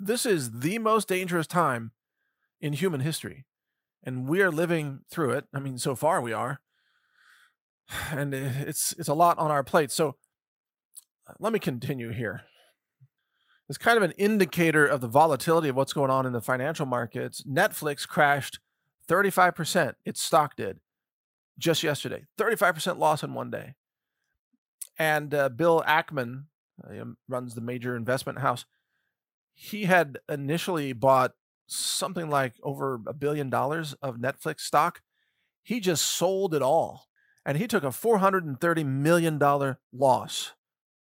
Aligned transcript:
this 0.00 0.26
is 0.26 0.60
the 0.60 0.78
most 0.78 1.08
dangerous 1.08 1.46
time 1.46 1.92
in 2.60 2.72
human 2.72 3.00
history. 3.00 3.44
And 4.02 4.26
we 4.26 4.40
are 4.40 4.50
living 4.50 5.00
through 5.10 5.32
it. 5.32 5.44
I 5.54 5.60
mean, 5.60 5.78
so 5.78 5.94
far 5.94 6.20
we 6.20 6.32
are. 6.32 6.60
And 8.12 8.32
it's 8.34 8.92
it's 8.98 9.08
a 9.08 9.14
lot 9.14 9.38
on 9.38 9.50
our 9.50 9.64
plate. 9.64 9.90
So 9.90 10.16
uh, 11.28 11.32
let 11.40 11.52
me 11.52 11.58
continue 11.58 12.10
here. 12.10 12.42
It's 13.68 13.78
kind 13.78 13.96
of 13.96 14.02
an 14.04 14.12
indicator 14.12 14.86
of 14.86 15.00
the 15.00 15.08
volatility 15.08 15.68
of 15.68 15.76
what's 15.76 15.92
going 15.92 16.10
on 16.10 16.24
in 16.24 16.32
the 16.32 16.40
financial 16.40 16.86
markets. 16.86 17.42
Netflix 17.42 18.06
crashed 18.06 18.60
35%, 19.08 19.94
its 20.04 20.22
stock 20.22 20.56
did 20.56 20.78
just 21.58 21.82
yesterday. 21.82 22.24
35% 22.38 22.98
loss 22.98 23.22
in 23.22 23.34
one 23.34 23.50
day. 23.50 23.74
And 24.98 25.32
uh, 25.32 25.48
Bill 25.50 25.84
Ackman 25.86 26.44
uh, 26.82 27.04
runs 27.28 27.54
the 27.54 27.60
major 27.60 27.96
investment 27.96 28.38
house. 28.38 28.64
He 29.62 29.84
had 29.84 30.18
initially 30.26 30.94
bought 30.94 31.32
something 31.66 32.30
like 32.30 32.54
over 32.62 32.98
a 33.06 33.12
billion 33.12 33.50
dollars 33.50 33.92
of 34.00 34.16
Netflix 34.16 34.60
stock. 34.60 35.02
He 35.62 35.80
just 35.80 36.06
sold 36.06 36.54
it 36.54 36.62
all. 36.62 37.08
And 37.44 37.58
he 37.58 37.66
took 37.66 37.84
a 37.84 37.88
$430 37.88 38.86
million 38.86 39.38
loss 39.92 40.52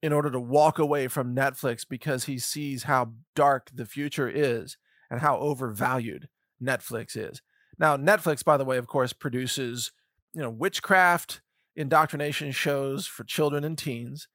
in 0.00 0.12
order 0.12 0.30
to 0.30 0.38
walk 0.38 0.78
away 0.78 1.08
from 1.08 1.34
Netflix 1.34 1.84
because 1.88 2.26
he 2.26 2.38
sees 2.38 2.84
how 2.84 3.14
dark 3.34 3.68
the 3.74 3.84
future 3.84 4.28
is 4.28 4.76
and 5.10 5.20
how 5.20 5.38
overvalued 5.38 6.28
Netflix 6.62 7.16
is. 7.16 7.42
Now, 7.80 7.96
Netflix, 7.96 8.44
by 8.44 8.56
the 8.56 8.64
way, 8.64 8.76
of 8.76 8.86
course, 8.86 9.12
produces 9.12 9.90
you 10.34 10.40
know 10.40 10.50
witchcraft 10.50 11.40
indoctrination 11.74 12.52
shows 12.52 13.08
for 13.08 13.24
children 13.24 13.64
and 13.64 13.76
teens. 13.76 14.28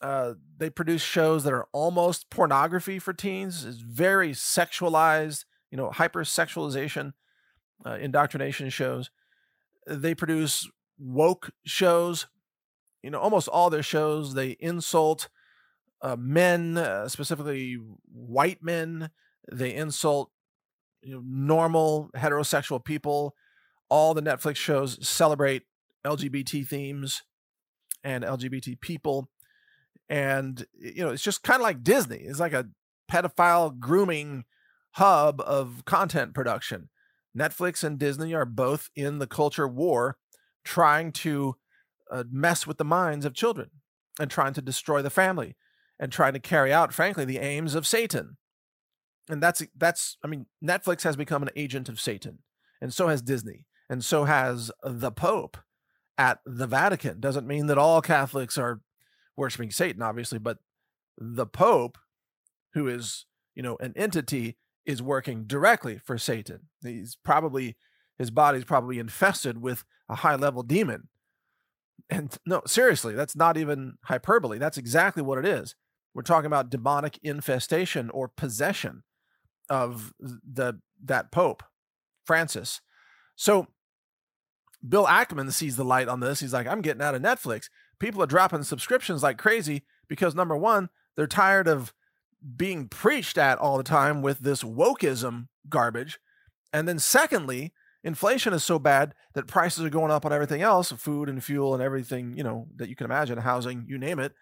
Uh, 0.00 0.34
they 0.56 0.70
produce 0.70 1.02
shows 1.02 1.44
that 1.44 1.52
are 1.52 1.66
almost 1.72 2.30
pornography 2.30 2.98
for 2.98 3.12
teens. 3.12 3.64
It's 3.64 3.78
very 3.78 4.30
sexualized, 4.30 5.44
you 5.70 5.76
know, 5.76 5.90
hypersexualization, 5.90 7.14
uh, 7.84 7.94
indoctrination 7.94 8.70
shows. 8.70 9.10
They 9.86 10.14
produce 10.14 10.68
woke 10.98 11.50
shows. 11.64 12.26
You 13.02 13.10
know, 13.10 13.18
almost 13.18 13.48
all 13.48 13.70
their 13.70 13.82
shows 13.82 14.34
they 14.34 14.56
insult 14.60 15.28
uh, 16.02 16.16
men, 16.16 16.76
uh, 16.76 17.08
specifically 17.08 17.78
white 18.12 18.62
men. 18.62 19.10
They 19.50 19.74
insult 19.74 20.30
you 21.02 21.14
know, 21.14 21.22
normal 21.24 22.10
heterosexual 22.16 22.84
people. 22.84 23.34
All 23.88 24.14
the 24.14 24.22
Netflix 24.22 24.56
shows 24.56 25.06
celebrate 25.06 25.62
LGBT 26.04 26.66
themes 26.66 27.22
and 28.04 28.24
LGBT 28.24 28.80
people. 28.80 29.28
And, 30.08 30.66
you 30.78 31.04
know, 31.04 31.10
it's 31.10 31.22
just 31.22 31.42
kind 31.42 31.60
of 31.60 31.64
like 31.64 31.82
Disney. 31.82 32.18
It's 32.18 32.40
like 32.40 32.52
a 32.52 32.68
pedophile 33.10 33.78
grooming 33.78 34.44
hub 34.92 35.40
of 35.42 35.84
content 35.84 36.34
production. 36.34 36.88
Netflix 37.36 37.84
and 37.84 37.98
Disney 37.98 38.34
are 38.34 38.46
both 38.46 38.90
in 38.96 39.18
the 39.18 39.26
culture 39.26 39.68
war 39.68 40.16
trying 40.64 41.12
to 41.12 41.56
uh, 42.10 42.24
mess 42.30 42.66
with 42.66 42.78
the 42.78 42.84
minds 42.84 43.24
of 43.26 43.34
children 43.34 43.70
and 44.18 44.30
trying 44.30 44.54
to 44.54 44.62
destroy 44.62 45.02
the 45.02 45.10
family 45.10 45.56
and 46.00 46.10
trying 46.10 46.32
to 46.32 46.40
carry 46.40 46.72
out, 46.72 46.92
frankly, 46.92 47.24
the 47.24 47.38
aims 47.38 47.74
of 47.74 47.86
Satan 47.86 48.38
and 49.28 49.42
that's 49.42 49.62
that's 49.76 50.16
i 50.24 50.26
mean 50.26 50.46
netflix 50.64 51.02
has 51.02 51.16
become 51.16 51.42
an 51.42 51.50
agent 51.56 51.88
of 51.88 52.00
satan 52.00 52.38
and 52.80 52.92
so 52.92 53.08
has 53.08 53.22
disney 53.22 53.66
and 53.88 54.04
so 54.04 54.24
has 54.24 54.70
the 54.82 55.10
pope 55.10 55.56
at 56.16 56.40
the 56.44 56.66
vatican 56.66 57.20
doesn't 57.20 57.46
mean 57.46 57.66
that 57.66 57.78
all 57.78 58.00
catholics 58.00 58.58
are 58.58 58.80
worshiping 59.38 59.70
satan 59.70 60.02
obviously 60.02 60.38
but 60.38 60.58
the 61.16 61.46
pope 61.46 61.98
who 62.74 62.86
is 62.86 63.26
you 63.54 63.62
know 63.62 63.76
an 63.80 63.92
entity 63.96 64.56
is 64.86 65.02
working 65.02 65.44
directly 65.44 65.98
for 65.98 66.16
satan. 66.16 66.60
He's 66.82 67.16
probably 67.22 67.76
his 68.18 68.30
body's 68.30 68.64
probably 68.64 68.98
infested 68.98 69.60
with 69.60 69.84
a 70.08 70.16
high 70.16 70.36
level 70.36 70.62
demon. 70.62 71.08
And 72.10 72.36
no 72.46 72.62
seriously 72.66 73.14
that's 73.14 73.36
not 73.36 73.56
even 73.56 73.98
hyperbole. 74.04 74.58
That's 74.58 74.78
exactly 74.78 75.22
what 75.22 75.38
it 75.38 75.44
is. 75.44 75.74
We're 76.14 76.22
talking 76.22 76.46
about 76.46 76.70
demonic 76.70 77.18
infestation 77.22 78.10
or 78.10 78.28
possession 78.28 79.02
of 79.68 80.14
the 80.18 80.80
that 81.04 81.30
pope 81.30 81.62
francis. 82.24 82.80
So 83.36 83.66
bill 84.88 85.06
ackman 85.06 85.52
sees 85.52 85.76
the 85.76 85.84
light 85.84 86.08
on 86.08 86.20
this. 86.20 86.40
He's 86.40 86.52
like 86.52 86.66
i'm 86.66 86.80
getting 86.80 87.02
out 87.02 87.14
of 87.14 87.22
netflix 87.22 87.68
people 87.98 88.22
are 88.22 88.26
dropping 88.26 88.62
subscriptions 88.62 89.22
like 89.22 89.38
crazy 89.38 89.82
because 90.08 90.34
number 90.34 90.56
one 90.56 90.88
they're 91.16 91.26
tired 91.26 91.68
of 91.68 91.92
being 92.56 92.86
preached 92.86 93.36
at 93.36 93.58
all 93.58 93.76
the 93.76 93.82
time 93.82 94.22
with 94.22 94.40
this 94.40 94.62
wokeism 94.62 95.48
garbage 95.68 96.18
and 96.72 96.86
then 96.86 96.98
secondly 96.98 97.72
inflation 98.04 98.52
is 98.52 98.62
so 98.62 98.78
bad 98.78 99.14
that 99.34 99.46
prices 99.46 99.84
are 99.84 99.90
going 99.90 100.10
up 100.10 100.24
on 100.24 100.32
everything 100.32 100.62
else 100.62 100.92
food 100.92 101.28
and 101.28 101.42
fuel 101.42 101.74
and 101.74 101.82
everything 101.82 102.36
you 102.36 102.44
know 102.44 102.68
that 102.76 102.88
you 102.88 102.94
can 102.94 103.04
imagine 103.04 103.38
housing 103.38 103.84
you 103.88 103.98
name 103.98 104.18
it 104.18 104.32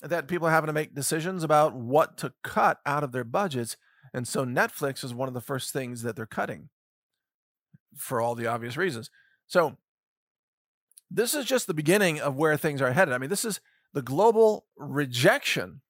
that 0.00 0.28
people 0.28 0.46
are 0.46 0.52
having 0.52 0.68
to 0.68 0.72
make 0.72 0.94
decisions 0.94 1.42
about 1.42 1.74
what 1.74 2.16
to 2.16 2.32
cut 2.44 2.78
out 2.86 3.02
of 3.02 3.10
their 3.10 3.24
budgets 3.24 3.76
and 4.12 4.26
so 4.26 4.44
Netflix 4.44 5.04
is 5.04 5.14
one 5.14 5.28
of 5.28 5.34
the 5.34 5.40
first 5.40 5.72
things 5.72 6.02
that 6.02 6.16
they're 6.16 6.26
cutting 6.26 6.68
for 7.96 8.20
all 8.20 8.34
the 8.34 8.46
obvious 8.46 8.76
reasons. 8.76 9.10
So 9.46 9.76
this 11.10 11.34
is 11.34 11.44
just 11.44 11.66
the 11.66 11.74
beginning 11.74 12.20
of 12.20 12.36
where 12.36 12.56
things 12.56 12.82
are 12.82 12.92
headed. 12.92 13.14
I 13.14 13.18
mean, 13.18 13.30
this 13.30 13.44
is 13.44 13.60
the 13.92 14.02
global 14.02 14.66
rejection 14.76 15.80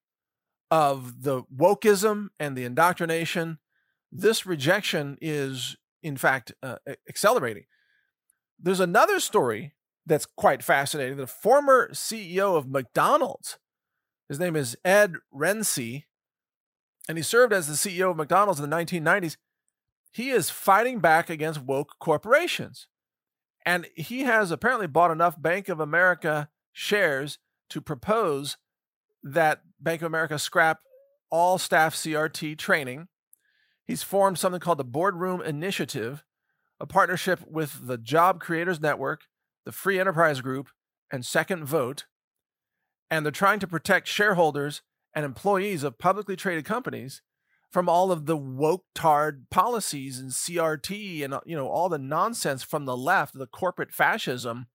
of 0.71 1.23
the 1.23 1.43
wokeism 1.55 2.29
and 2.39 2.57
the 2.57 2.65
indoctrination. 2.65 3.59
This 4.13 4.47
rejection 4.47 5.19
is, 5.21 5.77
in 6.03 6.17
fact, 6.17 6.53
uh, 6.63 6.77
accelerating. 7.09 7.65
There's 8.59 8.81
another 8.81 9.21
story 9.21 9.75
that's 10.07 10.27
quite 10.27 10.63
fascinating. 10.63 11.17
The 11.17 11.27
former 11.27 11.91
CEO 11.93 12.57
of 12.57 12.69
McDonald's, 12.69 13.59
his 14.29 14.39
name 14.39 14.57
is 14.57 14.77
Ed 14.85 15.15
Rensi, 15.35 16.05
and 17.09 17.19
he 17.19 17.23
served 17.23 17.53
as 17.53 17.67
the 17.67 17.75
CEO 17.75 18.11
of 18.11 18.17
McDonald's 18.17 18.61
in 18.61 18.69
the 18.69 18.77
1990s, 18.77 19.37
he 20.11 20.31
is 20.31 20.51
fighting 20.51 21.01
back 21.01 21.31
against 21.31 21.63
woke 21.63 21.95
corporations. 21.99 22.87
And 23.69 23.87
he 23.95 24.21
has 24.21 24.51
apparently 24.51 24.87
bought 24.87 25.11
enough 25.11 25.43
Bank 25.43 25.69
of 25.69 25.79
America 25.79 26.49
shares 26.73 27.39
to 27.69 27.83
propose 27.83 28.57
that 29.23 29.61
Bank 29.79 30.01
of 30.01 30.07
America 30.07 30.39
scrap 30.39 30.81
all 31.31 31.59
staff 31.59 31.95
CRT 31.95 32.57
training. 32.57 33.09
He's 33.87 34.03
formed 34.03 34.39
something 34.39 34.59
called 34.59 34.79
the 34.79 34.85
Boardroom 34.85 35.43
Initiative, 35.43 36.25
a 36.81 36.87
partnership 36.87 37.41
with 37.47 37.87
the 37.87 37.99
Job 37.99 38.41
Creators 38.41 38.81
Network, 38.81 39.25
the 39.67 39.73
Free 39.73 40.01
Enterprise 40.01 40.41
Group, 40.41 40.69
and 41.13 41.23
Second 41.23 41.67
Vote. 41.67 42.07
And 43.11 43.23
they're 43.23 43.31
trying 43.31 43.61
to 43.61 43.67
protect 43.67 44.09
shareholders 44.09 44.81
and 45.13 45.27
employees 45.27 45.83
of 45.83 45.99
publicly 45.99 46.37
traded 46.37 46.65
companies 46.65 47.21
from 47.71 47.89
all 47.89 48.11
of 48.11 48.27
the 48.27 48.37
woke 48.37 48.85
tard 48.95 49.47
policies 49.51 50.19
and 50.19 50.31
CRT 50.31 51.23
and 51.25 51.35
uh, 51.35 51.41
you 51.45 51.57
know 51.57 51.69
all 51.69 51.89
the 51.89 51.99
nonsense 51.99 52.63
from 52.63 52.85
the 52.85 52.97
left, 52.97 53.35
the 53.35 53.47
corporate 53.47 53.93
fascism. 53.93 54.67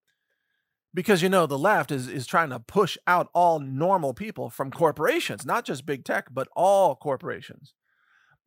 Because 0.95 1.23
you 1.23 1.29
know 1.29 1.47
the 1.47 1.57
left 1.57 1.91
is 1.91 2.07
is 2.07 2.27
trying 2.27 2.51
to 2.51 2.59
push 2.59 2.97
out 3.07 3.29
all 3.33 3.59
normal 3.59 4.13
people 4.13 4.49
from 4.51 4.69
corporations, 4.69 5.45
not 5.45 5.65
just 5.65 5.87
big 5.87 6.05
tech, 6.05 6.27
but 6.31 6.47
all 6.55 6.95
corporations. 6.95 7.73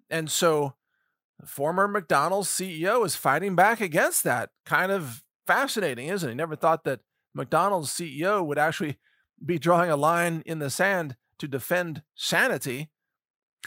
And 0.09 0.31
so 0.31 0.75
the 1.41 1.47
former 1.47 1.89
McDonald's 1.89 2.49
CEO 2.49 3.05
is 3.05 3.17
fighting 3.17 3.57
back 3.57 3.81
against 3.81 4.23
that. 4.25 4.51
Kind 4.65 4.93
of 4.93 5.25
fascinating, 5.47 6.09
isn't 6.09 6.31
it? 6.31 6.35
Never 6.35 6.57
thought 6.57 6.85
that 6.85 7.01
McDonald's 7.35 7.91
CEO 7.91 8.45
would 8.45 8.59
actually 8.59 8.99
be 9.45 9.59
drawing 9.59 9.91
a 9.91 9.97
line 9.97 10.43
in 10.47 10.59
the 10.59 10.71
sand 10.71 11.17
to 11.39 11.47
defend 11.47 12.03
sanity. 12.15 12.91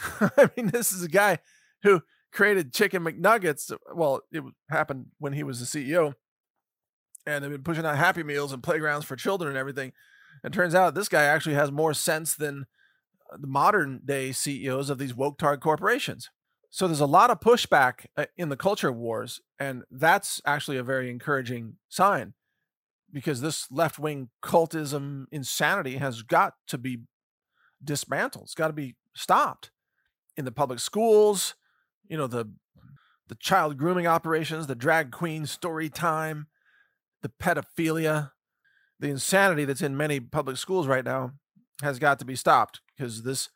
I 0.20 0.50
mean, 0.56 0.68
this 0.68 0.92
is 0.92 1.02
a 1.02 1.08
guy 1.08 1.38
who 1.82 2.02
created 2.32 2.72
Chicken 2.72 3.04
McNuggets. 3.04 3.72
Well, 3.94 4.22
it 4.30 4.42
happened 4.68 5.06
when 5.18 5.32
he 5.32 5.42
was 5.42 5.60
the 5.60 5.66
CEO, 5.66 6.14
and 7.26 7.42
they've 7.42 7.50
been 7.50 7.62
pushing 7.62 7.84
out 7.84 7.96
Happy 7.96 8.22
Meals 8.22 8.52
and 8.52 8.62
playgrounds 8.62 9.06
for 9.06 9.16
children 9.16 9.48
and 9.48 9.58
everything. 9.58 9.92
And 10.42 10.54
turns 10.54 10.74
out 10.74 10.94
this 10.94 11.08
guy 11.08 11.24
actually 11.24 11.54
has 11.54 11.70
more 11.70 11.92
sense 11.92 12.34
than 12.34 12.66
uh, 13.32 13.36
the 13.38 13.46
modern 13.46 14.00
day 14.04 14.32
CEOs 14.32 14.90
of 14.90 14.98
these 14.98 15.14
woke 15.14 15.38
tard 15.38 15.60
corporations. 15.60 16.30
So 16.70 16.86
there's 16.86 17.00
a 17.00 17.06
lot 17.06 17.30
of 17.30 17.40
pushback 17.40 18.06
uh, 18.16 18.26
in 18.36 18.48
the 18.48 18.56
culture 18.56 18.92
wars, 18.92 19.40
and 19.58 19.82
that's 19.90 20.40
actually 20.46 20.76
a 20.76 20.84
very 20.84 21.10
encouraging 21.10 21.74
sign 21.88 22.34
because 23.12 23.40
this 23.40 23.66
left 23.72 23.98
wing 23.98 24.30
cultism 24.42 25.24
insanity 25.32 25.96
has 25.96 26.22
got 26.22 26.54
to 26.68 26.78
be 26.78 27.00
dismantled. 27.82 28.44
It's 28.44 28.54
got 28.54 28.68
to 28.68 28.72
be 28.72 28.94
stopped 29.14 29.72
in 30.40 30.44
the 30.44 30.50
public 30.52 30.80
schools. 30.80 31.54
You 32.08 32.16
know 32.16 32.26
the 32.26 32.50
the 33.28 33.36
child 33.36 33.76
grooming 33.78 34.08
operations, 34.08 34.66
the 34.66 34.74
drag 34.74 35.12
queen 35.12 35.46
story 35.46 35.88
time, 35.88 36.48
the 37.22 37.28
pedophilia, 37.28 38.32
the 38.98 39.08
insanity 39.08 39.64
that's 39.64 39.82
in 39.82 39.96
many 39.96 40.18
public 40.18 40.56
schools 40.56 40.88
right 40.88 41.04
now 41.04 41.34
has 41.80 42.00
got 42.00 42.18
to 42.18 42.24
be 42.24 42.34
stopped 42.34 42.80
because 42.96 43.22
this 43.22 43.48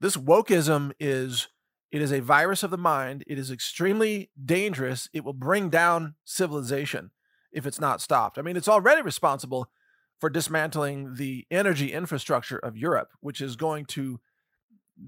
this 0.00 0.16
wokeism 0.16 0.92
is 1.00 1.48
It 1.90 2.00
is 2.00 2.12
a 2.12 2.20
virus 2.20 2.62
of 2.62 2.70
the 2.70 2.78
mind. 2.78 3.22
It 3.26 3.38
is 3.38 3.50
extremely 3.50 4.30
dangerous. 4.42 5.08
It 5.12 5.24
will 5.24 5.34
bring 5.34 5.68
down 5.68 6.14
civilization 6.24 7.10
if 7.52 7.66
it's 7.66 7.80
not 7.80 8.00
stopped. 8.00 8.38
I 8.38 8.42
mean, 8.42 8.56
it's 8.56 8.68
already 8.68 9.02
responsible 9.02 9.70
for 10.18 10.30
dismantling 10.30 11.16
the 11.16 11.46
energy 11.50 11.92
infrastructure 11.92 12.58
of 12.58 12.78
Europe, 12.78 13.10
which 13.20 13.40
is 13.42 13.56
going 13.56 13.84
to 13.86 14.20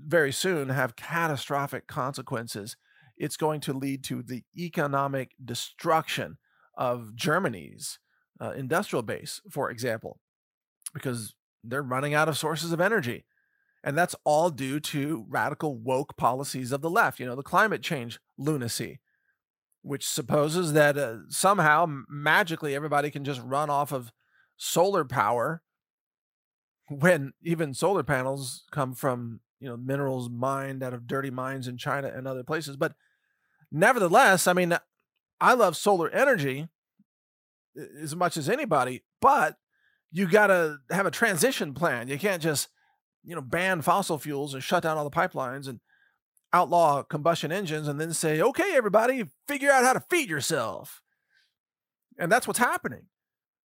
very 0.07 0.33
soon 0.33 0.69
have 0.71 0.97
catastrophic 0.97 1.87
consequences. 1.87 2.77
It's 3.17 3.37
going 3.37 3.61
to 3.61 3.73
lead 3.73 4.03
to 4.05 4.23
the 4.23 4.43
economic 4.57 5.33
destruction 5.43 6.39
of 6.77 7.15
Germany's 7.15 7.99
uh, 8.41 8.51
industrial 8.51 9.03
base, 9.03 9.41
for 9.51 9.71
example, 9.71 10.19
because 10.93 11.35
they're 11.63 11.83
running 11.83 12.15
out 12.15 12.29
of 12.29 12.37
sources 12.37 12.73
of 12.73 12.81
energy. 12.81 13.25
And 13.83 13.97
that's 13.97 14.17
all 14.25 14.51
due 14.51 14.81
to 14.81 15.27
radical 15.29 15.77
woke 15.77 16.17
policies 16.17 16.73
of 16.73 16.81
the 16.81 16.91
left, 16.91 17.21
you 17.21 17.27
know, 17.27 17.37
the 17.37 17.43
climate 17.43 17.83
change 17.83 18.19
lunacy, 18.39 19.01
which 19.83 20.07
supposes 20.07 20.73
that 20.73 20.97
uh, 20.97 21.19
somehow 21.29 21.87
magically 22.09 22.75
everybody 22.75 23.11
can 23.11 23.25
just 23.25 23.43
run 23.43 23.69
off 23.69 23.93
of 23.93 24.11
solar 24.57 25.05
power 25.05 25.63
when 26.89 27.33
even 27.43 27.75
solar 27.75 28.03
panels 28.03 28.65
come 28.71 28.95
from, 28.95 29.41
you 29.65 29.71
know, 29.71 29.79
minerals 29.79 30.29
mined 30.29 30.83
out 30.83 30.93
of 30.93 31.07
dirty 31.07 31.31
mines 31.31 31.67
in 31.67 31.79
China 31.79 32.13
and 32.15 32.29
other 32.29 32.45
places. 32.45 32.77
But 32.77 32.93
nevertheless, 33.73 34.47
I 34.47 34.53
mean, 34.53 34.77
I 35.41 35.55
love 35.55 35.75
solar 35.75 36.11
energy 36.11 36.69
as 38.03 38.15
much 38.15 38.37
as 38.37 38.51
anybody, 38.51 39.05
but 39.23 39.57
you 40.13 40.29
got 40.29 40.49
to 40.49 40.77
have 40.91 41.07
a 41.07 41.11
transition 41.11 41.73
plan. 41.73 42.09
You 42.09 42.19
can't 42.19 42.43
just, 42.43 42.69
you 43.25 43.35
know, 43.35 43.41
ban 43.41 43.81
fossil 43.81 44.19
fuels 44.19 44.53
and 44.53 44.63
shut 44.63 44.83
down 44.83 44.99
all 44.99 45.09
the 45.09 45.11
pipelines 45.11 45.67
and 45.67 45.81
outlaw 46.53 47.03
combustion 47.03 47.51
engines 47.51 47.89
and 47.89 47.99
then 47.99 48.13
say, 48.13 48.43
okay, 48.43 48.77
everybody, 48.77 49.25
figure 49.49 49.71
out 49.71 49.83
how 49.83 49.95
to 49.95 50.05
feed 50.11 50.29
yourself. 50.29 51.01
And 52.19 52.31
that's 52.31 52.47
what's 52.47 52.59
happening. 52.59 53.07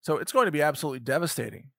So 0.00 0.18
it's 0.18 0.30
going 0.30 0.46
to 0.46 0.52
be 0.52 0.62
absolutely 0.62 1.00
devastating 1.00 1.70